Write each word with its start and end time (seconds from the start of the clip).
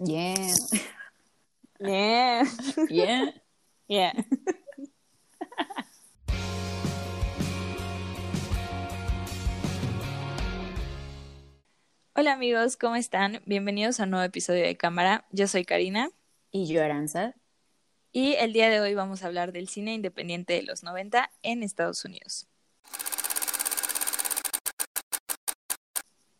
Yeah. 0.00 0.54
Yeah. 1.80 2.44
Yeah. 2.88 3.30
Yeah. 3.88 4.12
Hola 12.16 12.32
amigos, 12.32 12.76
¿cómo 12.76 12.96
están? 12.96 13.42
Bienvenidos 13.44 13.98
a 14.00 14.04
un 14.04 14.10
nuevo 14.10 14.24
episodio 14.24 14.62
de 14.64 14.76
Cámara. 14.76 15.26
Yo 15.32 15.46
soy 15.48 15.64
Karina 15.64 16.10
Y 16.50 16.66
yo, 16.72 16.82
Aranza. 16.82 17.34
y 18.12 18.34
el 18.34 18.52
día 18.52 18.70
de 18.70 18.80
hoy 18.80 18.94
vamos 18.94 19.22
a 19.22 19.26
hablar 19.26 19.52
del 19.52 19.68
cine 19.68 19.94
independiente 19.94 20.52
de 20.54 20.62
los 20.62 20.82
90 20.84 21.30
en 21.42 21.62
Estados 21.62 22.04
Unidos. 22.04 22.46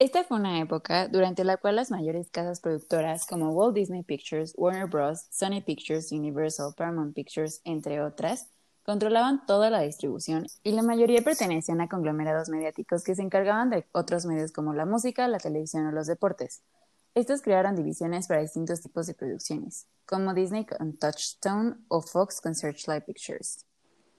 Esta 0.05 0.23
fue 0.23 0.37
una 0.37 0.61
época 0.61 1.09
durante 1.09 1.45
la 1.45 1.57
cual 1.57 1.77
las 1.77 1.91
mayores 1.91 2.29
casas 2.31 2.61
productoras 2.61 3.27
como 3.27 3.53
Walt 3.53 3.75
Disney 3.75 4.03
Pictures, 4.03 4.53
Warner 4.55 4.87
Bros., 4.87 5.25
Sony 5.31 5.63
Pictures, 5.65 6.13
Universal, 6.13 6.75
Paramount 6.77 7.15
Pictures, 7.15 7.63
entre 7.65 8.03
otras, 8.03 8.51
controlaban 8.83 9.47
toda 9.47 9.71
la 9.71 9.81
distribución 9.81 10.45
y 10.63 10.73
la 10.73 10.83
mayoría 10.83 11.23
pertenecían 11.23 11.81
a 11.81 11.89
conglomerados 11.89 12.51
mediáticos 12.51 13.03
que 13.03 13.15
se 13.15 13.23
encargaban 13.23 13.71
de 13.71 13.87
otros 13.93 14.27
medios 14.27 14.53
como 14.53 14.75
la 14.75 14.85
música, 14.85 15.27
la 15.27 15.39
televisión 15.39 15.87
o 15.87 15.91
los 15.91 16.07
deportes. 16.07 16.61
Estos 17.15 17.41
crearon 17.41 17.75
divisiones 17.75 18.29
para 18.29 18.43
distintos 18.43 18.83
tipos 18.83 19.07
de 19.07 19.15
producciones, 19.15 19.87
como 20.05 20.35
Disney 20.35 20.67
con 20.67 20.99
Touchstone 20.99 21.77
o 21.89 22.03
Fox 22.03 22.43
con 22.43 22.55
Searchlight 22.55 23.07
Pictures. 23.07 23.65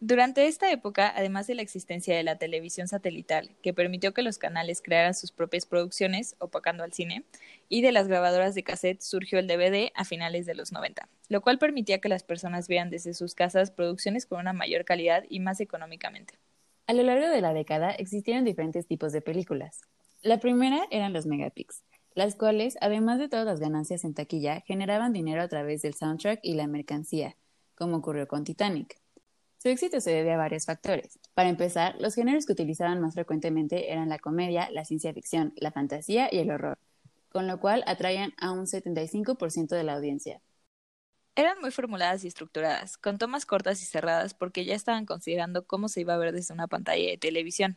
Durante 0.07 0.45
esta 0.45 0.71
época, 0.71 1.11
además 1.15 1.47
de 1.47 1.55
la 1.55 1.63
existencia 1.63 2.15
de 2.15 2.21
la 2.21 2.37
televisión 2.37 2.87
satelital, 2.87 3.49
que 3.63 3.73
permitió 3.73 4.13
que 4.13 4.21
los 4.21 4.37
canales 4.37 4.83
crearan 4.83 5.15
sus 5.15 5.31
propias 5.31 5.65
producciones, 5.65 6.35
opacando 6.37 6.83
al 6.83 6.93
cine, 6.93 7.25
y 7.69 7.81
de 7.81 7.91
las 7.91 8.07
grabadoras 8.07 8.53
de 8.53 8.61
cassette, 8.61 9.01
surgió 9.01 9.39
el 9.39 9.47
DVD 9.47 9.91
a 9.95 10.05
finales 10.05 10.45
de 10.45 10.53
los 10.53 10.71
90, 10.71 11.09
lo 11.27 11.41
cual 11.41 11.57
permitía 11.57 12.01
que 12.01 12.07
las 12.07 12.21
personas 12.21 12.67
vean 12.67 12.91
desde 12.91 13.15
sus 13.15 13.33
casas 13.33 13.71
producciones 13.71 14.27
con 14.27 14.39
una 14.39 14.53
mayor 14.53 14.85
calidad 14.85 15.23
y 15.27 15.39
más 15.39 15.59
económicamente. 15.59 16.35
A 16.85 16.93
lo 16.93 17.01
largo 17.01 17.27
de 17.27 17.41
la 17.41 17.53
década 17.53 17.89
existieron 17.89 18.45
diferentes 18.45 18.85
tipos 18.85 19.11
de 19.11 19.21
películas. 19.21 19.81
La 20.21 20.39
primera 20.39 20.85
eran 20.91 21.13
los 21.13 21.25
megapix, 21.25 21.81
las 22.13 22.35
cuales, 22.35 22.77
además 22.79 23.17
de 23.17 23.27
todas 23.27 23.47
las 23.47 23.59
ganancias 23.59 24.03
en 24.03 24.13
taquilla, 24.13 24.61
generaban 24.67 25.13
dinero 25.13 25.41
a 25.41 25.47
través 25.47 25.81
del 25.81 25.95
soundtrack 25.95 26.41
y 26.43 26.53
la 26.53 26.67
mercancía, 26.67 27.37
como 27.73 27.97
ocurrió 27.97 28.27
con 28.27 28.43
Titanic. 28.43 29.03
Su 29.65 29.69
éxito 29.69 29.99
se 29.99 30.11
debe 30.11 30.31
a 30.31 30.37
varios 30.37 30.65
factores. 30.65 31.17
Para 31.33 31.49
empezar, 31.49 31.95
los 31.99 32.13
géneros 32.13 32.45
que 32.45 32.53
utilizaban 32.53 33.01
más 33.01 33.15
frecuentemente 33.15 33.91
eran 33.91 34.09
la 34.09 34.19
comedia, 34.19 34.69
la 34.69 34.85
ciencia 34.85 35.11
ficción, 35.11 35.53
la 35.55 35.71
fantasía 35.71 36.29
y 36.31 36.37
el 36.37 36.51
horror, 36.51 36.77
con 37.29 37.47
lo 37.47 37.59
cual 37.59 37.83
atraían 37.87 38.35
a 38.37 38.51
un 38.51 38.67
75% 38.67 39.69
de 39.69 39.83
la 39.83 39.93
audiencia. 39.95 40.39
Eran 41.35 41.59
muy 41.61 41.71
formuladas 41.71 42.23
y 42.23 42.27
estructuradas, 42.27 42.95
con 42.97 43.17
tomas 43.17 43.47
cortas 43.47 43.81
y 43.81 43.85
cerradas 43.85 44.35
porque 44.35 44.65
ya 44.65 44.75
estaban 44.75 45.07
considerando 45.07 45.65
cómo 45.65 45.89
se 45.89 46.01
iba 46.01 46.13
a 46.13 46.19
ver 46.19 46.31
desde 46.31 46.53
una 46.53 46.67
pantalla 46.67 47.09
de 47.09 47.17
televisión. 47.17 47.75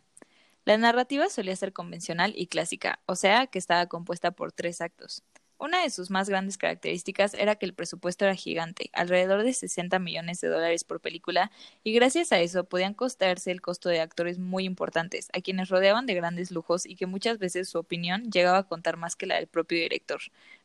La 0.67 0.77
narrativa 0.77 1.31
solía 1.31 1.57
ser 1.57 1.73
convencional 1.73 2.35
y 2.37 2.49
clásica, 2.49 3.01
o 3.07 3.17
sea 3.17 3.47
que 3.47 3.59
estaba 3.59 3.87
compuesta 3.87 4.33
por 4.33 4.53
tres 4.53 4.83
actos. 4.83 5.23
Una 5.61 5.83
de 5.83 5.91
sus 5.91 6.09
más 6.09 6.29
grandes 6.29 6.57
características 6.57 7.35
era 7.35 7.57
que 7.57 7.67
el 7.67 7.75
presupuesto 7.75 8.25
era 8.25 8.37
gigante, 8.37 8.91
alrededor 8.93 9.43
de 9.43 9.53
60 9.53 9.99
millones 9.99 10.41
de 10.41 10.47
dólares 10.47 10.85
por 10.85 11.01
película, 11.01 11.51
y 11.83 11.93
gracias 11.93 12.31
a 12.31 12.39
eso 12.39 12.63
podían 12.63 12.95
costarse 12.95 13.51
el 13.51 13.61
costo 13.61 13.89
de 13.89 14.01
actores 14.01 14.39
muy 14.39 14.65
importantes, 14.65 15.29
a 15.33 15.41
quienes 15.41 15.69
rodeaban 15.69 16.07
de 16.07 16.15
grandes 16.15 16.53
lujos 16.53 16.87
y 16.87 16.95
que 16.95 17.07
muchas 17.07 17.41
veces 17.41 17.69
su 17.69 17.79
opinión 17.79 18.31
llegaba 18.31 18.59
a 18.59 18.69
contar 18.69 18.97
más 18.97 19.17
que 19.17 19.27
la 19.27 19.35
del 19.35 19.49
propio 19.49 19.79
director. 19.79 20.21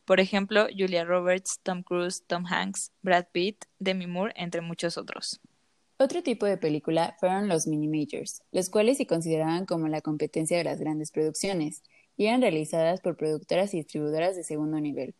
Por 0.05 0.19
ejemplo, 0.19 0.67
Julia 0.69 1.05
Roberts, 1.05 1.59
Tom 1.63 1.81
Cruise, 1.81 2.23
Tom 2.27 2.45
Hanks, 2.45 2.91
Brad 3.01 3.25
Pitt, 3.31 3.65
Demi 3.79 4.05
Moore, 4.05 4.33
entre 4.35 4.61
muchos 4.61 4.99
otros. 4.99 5.41
Otro 5.97 6.21
tipo 6.21 6.45
de 6.45 6.57
película 6.57 7.15
fueron 7.19 7.47
los 7.47 7.65
mini 7.65 7.87
majors, 7.87 8.43
los 8.51 8.69
cuales 8.69 8.97
se 8.97 9.07
consideraban 9.07 9.65
como 9.65 9.87
la 9.87 10.01
competencia 10.01 10.57
de 10.57 10.63
las 10.63 10.79
grandes 10.79 11.11
producciones, 11.11 11.81
eran 12.17 12.41
realizadas 12.41 13.01
por 13.01 13.17
productoras 13.17 13.73
y 13.73 13.77
distribuidoras 13.77 14.35
de 14.35 14.43
segundo 14.43 14.79
nivel. 14.79 15.15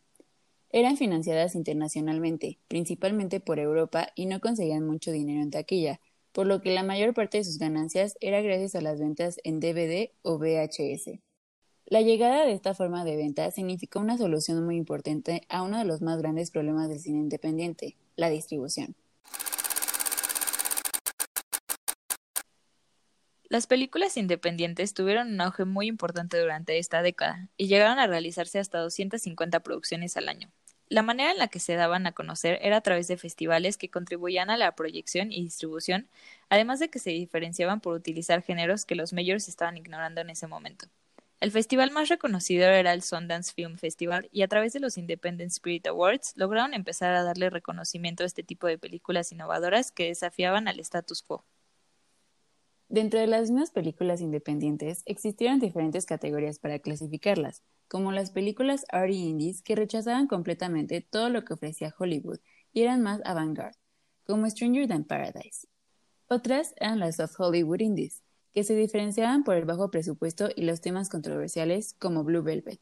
Eran 0.70 0.96
financiadas 0.96 1.54
internacionalmente, 1.54 2.58
principalmente 2.68 3.40
por 3.40 3.58
Europa, 3.58 4.08
y 4.14 4.26
no 4.26 4.40
conseguían 4.40 4.86
mucho 4.86 5.12
dinero 5.12 5.42
en 5.42 5.50
taquilla, 5.50 6.00
por 6.32 6.46
lo 6.46 6.60
que 6.60 6.74
la 6.74 6.82
mayor 6.82 7.14
parte 7.14 7.38
de 7.38 7.44
sus 7.44 7.58
ganancias 7.58 8.16
era 8.20 8.42
gracias 8.42 8.74
a 8.74 8.80
las 8.80 8.98
ventas 8.98 9.38
en 9.44 9.60
DVD 9.60 10.10
o 10.22 10.38
VHS. 10.38 11.20
La 11.86 12.00
llegada 12.00 12.44
de 12.44 12.52
esta 12.52 12.74
forma 12.74 13.04
de 13.04 13.16
venta 13.16 13.50
significó 13.50 14.00
una 14.00 14.18
solución 14.18 14.64
muy 14.64 14.76
importante 14.76 15.42
a 15.48 15.62
uno 15.62 15.78
de 15.78 15.84
los 15.84 16.02
más 16.02 16.18
grandes 16.18 16.50
problemas 16.50 16.88
del 16.88 16.98
cine 16.98 17.20
independiente, 17.20 17.96
la 18.16 18.30
distribución. 18.30 18.96
Las 23.54 23.68
películas 23.68 24.16
independientes 24.16 24.94
tuvieron 24.94 25.32
un 25.32 25.40
auge 25.40 25.64
muy 25.64 25.86
importante 25.86 26.40
durante 26.40 26.76
esta 26.78 27.02
década 27.02 27.48
y 27.56 27.68
llegaron 27.68 28.00
a 28.00 28.08
realizarse 28.08 28.58
hasta 28.58 28.80
250 28.80 29.60
producciones 29.60 30.16
al 30.16 30.28
año. 30.28 30.50
La 30.88 31.02
manera 31.02 31.30
en 31.30 31.38
la 31.38 31.46
que 31.46 31.60
se 31.60 31.76
daban 31.76 32.08
a 32.08 32.10
conocer 32.10 32.58
era 32.62 32.78
a 32.78 32.80
través 32.80 33.06
de 33.06 33.16
festivales 33.16 33.76
que 33.76 33.90
contribuían 33.90 34.50
a 34.50 34.56
la 34.56 34.74
proyección 34.74 35.30
y 35.30 35.44
distribución, 35.44 36.08
además 36.48 36.80
de 36.80 36.90
que 36.90 36.98
se 36.98 37.10
diferenciaban 37.10 37.80
por 37.80 37.94
utilizar 37.94 38.42
géneros 38.42 38.84
que 38.84 38.96
los 38.96 39.12
majors 39.12 39.46
estaban 39.46 39.76
ignorando 39.76 40.20
en 40.20 40.30
ese 40.30 40.48
momento. 40.48 40.88
El 41.38 41.52
festival 41.52 41.92
más 41.92 42.08
reconocido 42.08 42.66
era 42.66 42.92
el 42.92 43.04
Sundance 43.04 43.54
Film 43.54 43.78
Festival 43.78 44.28
y 44.32 44.42
a 44.42 44.48
través 44.48 44.72
de 44.72 44.80
los 44.80 44.98
Independent 44.98 45.52
Spirit 45.52 45.86
Awards 45.86 46.32
lograron 46.34 46.74
empezar 46.74 47.14
a 47.14 47.22
darle 47.22 47.50
reconocimiento 47.50 48.24
a 48.24 48.26
este 48.26 48.42
tipo 48.42 48.66
de 48.66 48.78
películas 48.78 49.30
innovadoras 49.30 49.92
que 49.92 50.08
desafiaban 50.08 50.66
al 50.66 50.80
status 50.80 51.22
quo. 51.22 51.44
Dentro 52.88 53.18
de 53.18 53.26
las 53.26 53.50
mismas 53.50 53.70
películas 53.70 54.20
independientes 54.20 55.02
existieron 55.06 55.58
diferentes 55.58 56.04
categorías 56.04 56.58
para 56.58 56.78
clasificarlas, 56.78 57.62
como 57.88 58.12
las 58.12 58.30
películas 58.30 58.84
arty 58.90 59.16
indies 59.16 59.62
que 59.62 59.74
rechazaban 59.74 60.26
completamente 60.26 61.00
todo 61.00 61.30
lo 61.30 61.44
que 61.44 61.54
ofrecía 61.54 61.94
Hollywood 61.98 62.40
y 62.72 62.82
eran 62.82 63.02
más 63.02 63.20
avant-garde, 63.24 63.78
como 64.26 64.48
Stranger 64.48 64.86
Than 64.86 65.04
Paradise. 65.04 65.66
Otras 66.28 66.74
eran 66.76 66.98
las 66.98 67.16
soft 67.16 67.38
Hollywood 67.38 67.80
indies, 67.80 68.22
que 68.52 68.64
se 68.64 68.76
diferenciaban 68.76 69.44
por 69.44 69.56
el 69.56 69.64
bajo 69.64 69.90
presupuesto 69.90 70.48
y 70.54 70.62
los 70.62 70.80
temas 70.80 71.08
controversiales, 71.08 71.94
como 71.98 72.22
Blue 72.22 72.42
Velvet. 72.42 72.80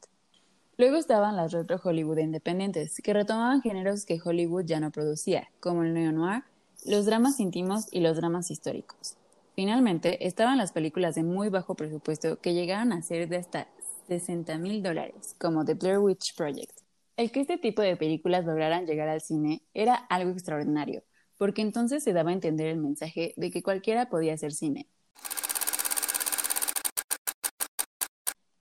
Luego 0.78 0.96
estaban 0.96 1.36
las 1.36 1.52
retro 1.52 1.80
Hollywood 1.82 2.18
independientes, 2.18 3.00
que 3.02 3.14
retomaban 3.14 3.62
géneros 3.62 4.04
que 4.04 4.20
Hollywood 4.22 4.64
ya 4.64 4.80
no 4.80 4.90
producía, 4.90 5.48
como 5.60 5.84
el 5.84 5.94
neo-noir, 5.94 6.42
los 6.84 7.06
dramas 7.06 7.38
íntimos 7.40 7.86
y 7.90 8.00
los 8.00 8.16
dramas 8.16 8.50
históricos. 8.50 9.16
Finalmente, 9.54 10.26
estaban 10.26 10.56
las 10.56 10.72
películas 10.72 11.14
de 11.14 11.24
muy 11.24 11.50
bajo 11.50 11.74
presupuesto 11.74 12.40
que 12.40 12.54
llegaron 12.54 12.92
a 12.92 13.02
ser 13.02 13.28
de 13.28 13.36
hasta 13.36 13.68
60 14.08 14.56
mil 14.56 14.82
dólares, 14.82 15.36
como 15.38 15.64
The 15.64 15.74
Blair 15.74 15.98
Witch 15.98 16.34
Project. 16.34 16.72
El 17.18 17.30
que 17.30 17.40
este 17.40 17.58
tipo 17.58 17.82
de 17.82 17.96
películas 17.96 18.46
lograran 18.46 18.86
llegar 18.86 19.08
al 19.08 19.20
cine 19.20 19.62
era 19.74 19.94
algo 19.94 20.30
extraordinario, 20.30 21.02
porque 21.36 21.60
entonces 21.60 22.02
se 22.02 22.14
daba 22.14 22.30
a 22.30 22.32
entender 22.32 22.68
el 22.68 22.78
mensaje 22.78 23.34
de 23.36 23.50
que 23.50 23.62
cualquiera 23.62 24.08
podía 24.08 24.32
hacer 24.32 24.52
cine. 24.52 24.88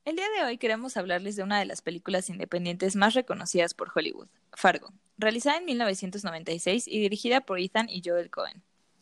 El 0.03 0.17
día 0.17 0.27
de 0.37 0.45
hoy 0.45 0.57
queremos 0.57 0.97
hablarles 0.97 1.37
de 1.37 1.43
una 1.43 1.57
de 1.59 1.65
las 1.65 1.81
películas 1.81 2.29
independientes 2.29 2.97
más 2.97 3.13
reconocidas 3.13 3.73
por 3.73 3.91
Hollywood, 3.95 4.27
Fargo, 4.51 4.89
realizada 5.17 5.57
en 5.57 5.65
1996 5.65 6.89
y 6.89 6.99
dirigida 6.99 7.39
por 7.39 7.59
Ethan 7.61 7.87
y 7.87 8.01
Joel 8.03 8.29
Cohen. 8.29 8.61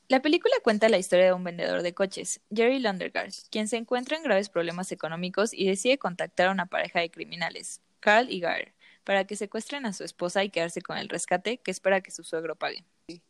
La 0.09 0.23
película 0.23 0.55
cuenta 0.63 0.89
la 0.89 0.97
historia 0.97 1.25
de 1.25 1.33
un 1.33 1.43
vendedor 1.43 1.83
de 1.83 1.93
coches, 1.93 2.41
Jerry 2.51 2.79
Lundegaard, 2.79 3.31
quien 3.51 3.67
se 3.67 3.77
encuentra 3.77 4.17
en 4.17 4.23
graves 4.23 4.49
problemas 4.49 4.91
económicos 4.91 5.53
y 5.53 5.67
decide 5.67 5.99
contactar 5.99 6.47
a 6.47 6.51
una 6.51 6.65
pareja 6.65 6.99
de 6.99 7.11
criminales, 7.11 7.79
Carl 7.99 8.27
y 8.27 8.39
Gar, 8.39 8.73
para 9.03 9.25
que 9.25 9.35
secuestren 9.35 9.85
a 9.85 9.93
su 9.93 10.03
esposa 10.03 10.43
y 10.43 10.49
quedarse 10.49 10.81
con 10.81 10.97
el 10.97 11.09
rescate 11.09 11.59
que 11.59 11.69
espera 11.69 12.01
que 12.01 12.09
su 12.09 12.23
suegro 12.23 12.55
pague. 12.55 12.83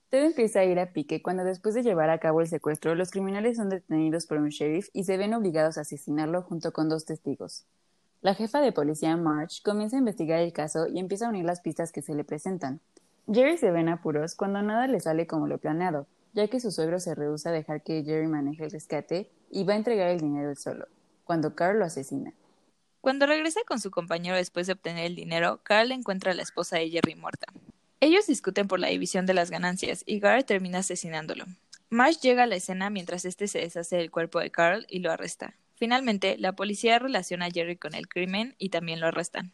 Todo 0.10 0.22
empieza 0.22 0.62
a 0.62 0.64
ir 0.64 0.80
a 0.80 0.94
pique 0.94 1.22
cuando 1.22 1.44
después 1.44 1.76
de 1.76 1.84
llevar 1.84 2.10
a 2.12 2.20
cabo 2.20 2.40
el 2.40 2.48
secuestro, 2.48 2.96
los 2.96 3.12
criminales 3.12 3.58
son 3.58 3.68
detenidos 3.68 4.26
por 4.26 4.38
un 4.38 4.48
sheriff 4.48 4.88
y 4.94 5.04
se 5.04 5.18
ven 5.18 5.34
obligados 5.34 5.78
a 5.78 5.82
asesinarlo 5.82 6.44
junto 6.44 6.72
con 6.72 6.88
dos 6.88 7.04
testigos. 7.04 7.66
La 8.22 8.36
jefa 8.36 8.62
de 8.62 8.72
policía, 8.72 9.18
Marge, 9.18 9.62
comienza 9.66 9.98
a 9.98 10.00
investigar 10.00 10.40
el 10.40 10.54
caso 10.54 10.88
y 10.88 11.00
empieza 11.00 11.26
a 11.26 11.30
unir 11.30 11.44
las 11.44 11.60
pistas 11.60 11.92
que 11.92 12.02
se 12.02 12.16
le 12.16 12.24
presentan. 12.24 12.80
Jerry 13.30 13.58
se 13.58 13.70
ve 13.70 13.82
en 13.82 13.90
apuros 13.90 14.36
cuando 14.36 14.62
nada 14.62 14.88
le 14.88 15.02
sale 15.02 15.28
como 15.28 15.46
lo 15.46 15.58
planeado, 15.58 16.08
ya 16.34 16.48
que 16.48 16.60
su 16.60 16.72
suegro 16.72 17.00
se 17.00 17.16
rehúsa 17.16 17.50
a 17.50 17.54
dejar 17.54 17.84
que 17.84 18.04
Jerry 18.04 18.28
maneje 18.28 18.66
el 18.66 18.72
rescate 18.72 19.30
y 19.52 19.64
va 19.64 19.74
a 19.74 19.78
entregar 19.78 20.10
el 20.10 20.20
dinero 20.20 20.50
él 20.50 20.58
solo, 20.58 20.88
cuando 21.24 21.56
Carl 21.56 21.80
lo 21.80 21.86
asesina. 21.86 22.34
Cuando 23.02 23.26
regresa 23.26 23.62
con 23.66 23.80
su 23.80 23.92
compañero 23.92 24.36
después 24.36 24.68
de 24.68 24.74
obtener 24.74 25.06
el 25.06 25.16
dinero, 25.16 25.62
Carl 25.64 25.92
encuentra 25.92 26.32
a 26.32 26.36
la 26.36 26.44
esposa 26.44 26.78
de 26.78 26.90
Jerry 26.90 27.16
muerta. 27.16 27.48
Ellos 28.02 28.28
discuten 28.28 28.68
por 28.68 28.80
la 28.80 28.88
división 28.88 29.26
de 29.26 29.34
las 29.34 29.52
ganancias 29.52 30.04
y 30.06 30.20
Gar 30.20 30.44
termina 30.44 30.80
asesinándolo. 30.80 31.46
Marsh 31.90 32.20
llega 32.20 32.44
a 32.44 32.48
la 32.48 32.56
escena 32.56 32.90
mientras 32.90 33.26
este 33.26 33.48
se 33.48 33.60
deshace 33.60 33.98
del 33.98 34.12
cuerpo 34.12 34.40
de 34.40 34.52
Carl 34.52 34.86
y 34.90 35.00
lo 35.00 35.12
arresta. 35.12 35.56
Finalmente, 35.76 36.38
la 36.38 36.54
policía 36.54 37.00
relaciona 37.00 37.46
a 37.46 37.52
Jerry 37.52 37.78
con 37.78 37.96
el 37.96 38.08
crimen 38.08 38.54
y 38.58 38.70
también 38.70 39.00
lo 39.00 39.08
arrestan. 39.08 39.54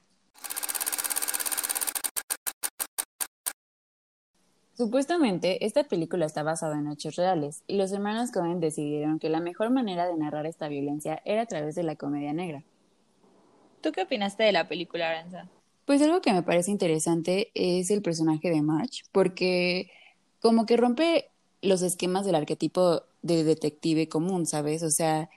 Supuestamente, 4.78 5.66
esta 5.66 5.86
película 5.86 6.26
está 6.26 6.44
basada 6.44 6.78
en 6.78 6.92
hechos 6.92 7.16
reales, 7.16 7.64
y 7.66 7.78
los 7.78 7.94
hermanos 7.94 8.32
Cohen 8.32 8.60
decidieron 8.60 9.20
que 9.20 9.30
la 9.30 9.40
mejor 9.40 9.70
manera 9.70 10.06
de 10.06 10.18
narrar 10.18 10.46
esta 10.46 10.68
violencia 10.68 11.22
era 11.24 11.44
a 11.44 11.46
través 11.46 11.76
de 11.76 11.84
la 11.84 11.96
comedia 11.96 12.34
negra. 12.34 12.62
¿Tú 13.82 13.94
qué 13.94 14.02
opinaste 14.02 14.44
de 14.44 14.52
la 14.52 14.68
película, 14.68 15.10
Aranza? 15.10 15.50
Pues 15.86 16.02
algo 16.02 16.20
que 16.20 16.34
me 16.34 16.44
parece 16.44 16.72
interesante 16.72 17.52
es 17.54 17.90
el 17.90 18.02
personaje 18.02 18.50
de 18.50 18.62
March, 18.62 19.06
porque 19.14 19.92
como 20.42 20.66
que 20.66 20.76
rompe 20.76 21.30
los 21.62 21.82
esquemas 21.82 22.26
del 22.26 22.36
arquetipo 22.36 23.04
de 23.22 23.46
detective 23.46 24.10
común, 24.10 24.46
¿sabes? 24.46 24.84
O 24.84 24.92
sea, 24.92 25.30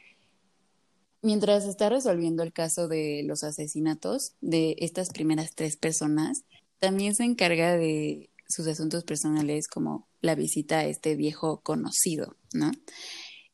mientras 1.23 1.65
está 1.65 1.89
resolviendo 1.91 2.43
el 2.43 2.53
caso 2.53 2.89
de 2.89 3.23
los 3.25 3.45
asesinatos 3.45 4.33
de 4.41 4.75
estas 4.81 5.11
primeras 5.11 5.55
tres 5.55 5.77
personas, 5.77 6.45
también 6.81 7.15
se 7.15 7.25
encarga 7.25 7.77
de 7.77 8.31
sus 8.49 8.67
asuntos 8.67 9.05
personales 9.05 9.69
como 9.69 10.09
la 10.21 10.35
visita 10.35 10.79
a 10.79 10.85
este 10.87 11.17
viejo 11.17 11.61
conocido, 11.61 12.37
¿no? 12.53 12.71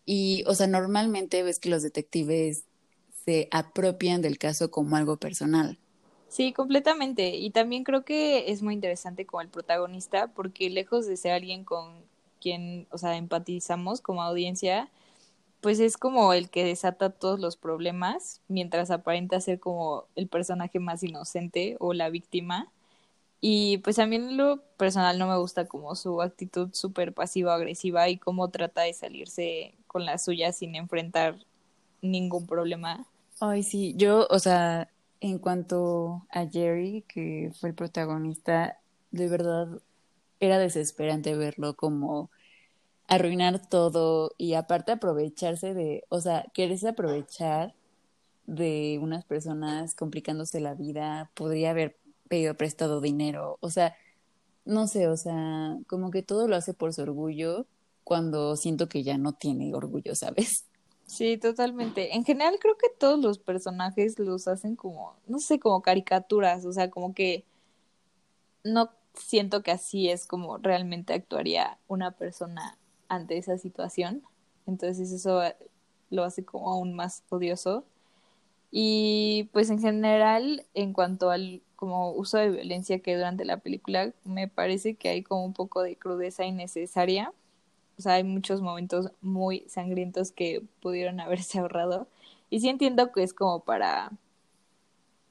Y, 0.04 0.44
o 0.46 0.54
sea, 0.54 0.66
normalmente 0.66 1.42
ves 1.42 1.58
que 1.58 1.70
los 1.70 1.82
detectives 1.82 2.64
se 3.24 3.48
apropian 3.50 4.22
del 4.22 4.38
caso 4.38 4.70
como 4.70 4.96
algo 4.96 5.16
personal. 5.16 5.78
Sí, 6.28 6.52
completamente. 6.52 7.36
Y 7.36 7.50
también 7.50 7.84
creo 7.84 8.04
que 8.04 8.50
es 8.50 8.62
muy 8.62 8.74
interesante 8.74 9.24
como 9.24 9.40
el 9.40 9.48
protagonista, 9.48 10.28
porque 10.28 10.68
lejos 10.68 11.06
de 11.06 11.16
ser 11.16 11.32
alguien 11.32 11.64
con 11.64 11.94
quien, 12.40 12.86
o 12.90 12.98
sea, 12.98 13.16
empatizamos 13.16 14.00
como 14.00 14.22
audiencia, 14.22 14.90
pues 15.60 15.80
es 15.80 15.96
como 15.96 16.34
el 16.34 16.50
que 16.50 16.64
desata 16.64 17.08
todos 17.08 17.40
los 17.40 17.56
problemas, 17.56 18.42
mientras 18.48 18.90
aparenta 18.90 19.40
ser 19.40 19.60
como 19.60 20.04
el 20.14 20.28
personaje 20.28 20.78
más 20.78 21.02
inocente 21.02 21.76
o 21.80 21.94
la 21.94 22.10
víctima. 22.10 22.70
Y 23.46 23.76
pues 23.76 23.98
a 23.98 24.06
mí 24.06 24.16
en 24.16 24.38
lo 24.38 24.62
personal 24.78 25.18
no 25.18 25.28
me 25.28 25.36
gusta 25.36 25.66
como 25.66 25.94
su 25.96 26.22
actitud 26.22 26.70
súper 26.72 27.12
pasiva-agresiva 27.12 28.08
y 28.08 28.16
cómo 28.16 28.48
trata 28.48 28.80
de 28.80 28.94
salirse 28.94 29.74
con 29.86 30.06
la 30.06 30.16
suya 30.16 30.50
sin 30.50 30.74
enfrentar 30.76 31.36
ningún 32.00 32.46
problema. 32.46 33.06
Ay, 33.40 33.62
sí, 33.62 33.92
yo, 33.98 34.26
o 34.30 34.38
sea, 34.38 34.88
en 35.20 35.38
cuanto 35.38 36.26
a 36.30 36.46
Jerry, 36.46 37.04
que 37.06 37.52
fue 37.60 37.68
el 37.68 37.74
protagonista, 37.74 38.78
de 39.10 39.28
verdad 39.28 39.68
era 40.40 40.58
desesperante 40.58 41.36
verlo 41.36 41.76
como 41.76 42.30
arruinar 43.08 43.60
todo 43.68 44.30
y 44.38 44.54
aparte 44.54 44.92
aprovecharse 44.92 45.74
de, 45.74 46.04
o 46.08 46.22
sea, 46.22 46.46
quererse 46.54 46.88
aprovechar 46.88 47.74
de 48.46 48.98
unas 49.02 49.26
personas 49.26 49.94
complicándose 49.94 50.60
la 50.60 50.72
vida, 50.72 51.30
podría 51.34 51.72
haber 51.72 51.98
pedido 52.28 52.54
prestado 52.56 53.00
dinero, 53.00 53.58
o 53.60 53.70
sea, 53.70 53.94
no 54.64 54.86
sé, 54.86 55.08
o 55.08 55.16
sea, 55.16 55.78
como 55.86 56.10
que 56.10 56.22
todo 56.22 56.48
lo 56.48 56.56
hace 56.56 56.74
por 56.74 56.92
su 56.92 57.02
orgullo 57.02 57.66
cuando 58.02 58.56
siento 58.56 58.88
que 58.88 59.02
ya 59.02 59.18
no 59.18 59.32
tiene 59.32 59.74
orgullo, 59.74 60.14
¿sabes? 60.14 60.64
Sí, 61.06 61.36
totalmente. 61.36 62.14
En 62.14 62.24
general 62.24 62.58
creo 62.60 62.76
que 62.78 62.88
todos 62.98 63.18
los 63.18 63.38
personajes 63.38 64.18
los 64.18 64.48
hacen 64.48 64.74
como, 64.74 65.14
no 65.26 65.38
sé, 65.38 65.58
como 65.58 65.82
caricaturas, 65.82 66.64
o 66.64 66.72
sea, 66.72 66.90
como 66.90 67.14
que 67.14 67.44
no 68.62 68.90
siento 69.14 69.62
que 69.62 69.70
así 69.70 70.08
es 70.08 70.26
como 70.26 70.58
realmente 70.58 71.12
actuaría 71.12 71.78
una 71.88 72.12
persona 72.12 72.78
ante 73.08 73.36
esa 73.36 73.58
situación. 73.58 74.22
Entonces 74.66 75.12
eso 75.12 75.42
lo 76.10 76.24
hace 76.24 76.44
como 76.44 76.72
aún 76.72 76.94
más 76.94 77.22
odioso. 77.28 77.84
Y 78.76 79.50
pues 79.52 79.70
en 79.70 79.80
general, 79.80 80.66
en 80.74 80.92
cuanto 80.94 81.30
al 81.30 81.62
como 81.76 82.10
uso 82.12 82.38
de 82.38 82.50
violencia 82.50 82.98
que 83.00 83.14
durante 83.14 83.44
la 83.44 83.58
película, 83.58 84.12
me 84.24 84.48
parece 84.48 84.96
que 84.96 85.10
hay 85.10 85.22
como 85.22 85.44
un 85.44 85.52
poco 85.54 85.82
de 85.84 85.96
crudeza 85.96 86.44
innecesaria. 86.44 87.32
O 87.98 88.02
sea, 88.02 88.14
hay 88.14 88.24
muchos 88.24 88.62
momentos 88.62 89.12
muy 89.22 89.60
sangrientos 89.68 90.32
que 90.32 90.64
pudieron 90.82 91.20
haberse 91.20 91.60
ahorrado. 91.60 92.08
Y 92.50 92.60
sí 92.60 92.68
entiendo 92.68 93.12
que 93.12 93.22
es 93.22 93.34
como 93.34 93.60
para, 93.64 94.10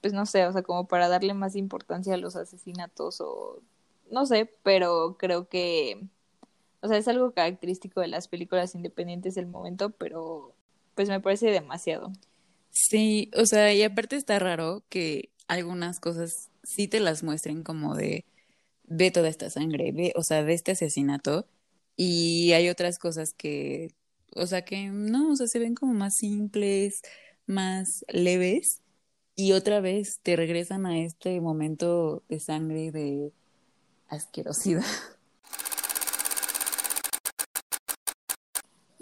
pues 0.00 0.12
no 0.14 0.26
sé, 0.26 0.46
o 0.46 0.52
sea, 0.52 0.62
como 0.62 0.86
para 0.86 1.08
darle 1.08 1.34
más 1.34 1.56
importancia 1.56 2.14
a 2.14 2.16
los 2.18 2.36
asesinatos 2.36 3.20
o 3.20 3.60
no 4.10 4.26
sé, 4.26 4.50
pero 4.62 5.16
creo 5.18 5.48
que 5.48 6.08
o 6.82 6.88
sea, 6.88 6.98
es 6.98 7.08
algo 7.08 7.32
característico 7.32 8.00
de 8.00 8.08
las 8.08 8.28
películas 8.28 8.74
independientes 8.74 9.34
del 9.34 9.46
momento, 9.46 9.90
pero 9.90 10.54
pues 10.94 11.08
me 11.10 11.20
parece 11.20 11.50
demasiado. 11.50 12.12
Sí, 12.74 13.30
o 13.36 13.46
sea, 13.46 13.72
y 13.72 13.82
aparte 13.84 14.16
está 14.16 14.38
raro 14.40 14.84
que 14.88 15.30
algunas 15.48 16.00
cosas 16.00 16.50
sí 16.64 16.88
te 16.88 17.00
las 17.00 17.22
muestren 17.22 17.62
como 17.62 17.94
de 17.94 18.26
ve 18.84 19.10
toda 19.12 19.28
esta 19.28 19.50
sangre, 19.50 19.92
ve, 19.92 20.12
o 20.16 20.22
sea, 20.24 20.44
de 20.44 20.54
este 20.54 20.72
asesinato, 20.72 21.48
y 21.96 22.52
hay 22.54 22.70
otras 22.70 22.98
cosas 22.98 23.34
que, 23.34 23.90
o 24.36 24.46
sea, 24.46 24.64
que 24.64 24.88
no, 24.90 25.32
o 25.32 25.36
sea, 25.36 25.48
se 25.48 25.60
ven 25.60 25.74
como 25.76 25.94
más 25.94 26.16
simples, 26.16 27.02
más 27.46 28.04
leves, 28.08 28.82
y 29.36 29.52
otra 29.52 29.80
vez 29.80 30.20
te 30.22 30.36
regresan 30.36 30.86
a 30.86 31.00
este 31.00 31.40
momento 31.40 32.24
de 32.28 32.40
sangre, 32.40 32.92
de 32.92 33.32
asquerosidad. 34.08 34.84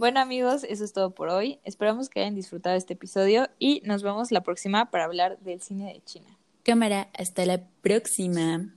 Bueno 0.03 0.19
amigos, 0.19 0.65
eso 0.65 0.85
es 0.85 0.93
todo 0.93 1.15
por 1.15 1.29
hoy. 1.29 1.61
Esperamos 1.63 2.09
que 2.09 2.19
hayan 2.19 2.35
disfrutado 2.35 2.75
este 2.75 2.95
episodio 2.95 3.47
y 3.61 3.83
nos 3.85 4.03
vemos 4.03 4.33
la 4.33 4.41
próxima 4.41 4.91
para 4.91 5.05
hablar 5.05 5.39
del 5.39 5.63
cine 5.63 5.93
de 5.93 6.03
China. 6.05 6.27
Cámara, 6.65 7.09
hasta 7.17 7.47
la 7.47 7.61
próxima. 7.83 8.75